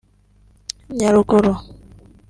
Nyaruguru 0.97 1.53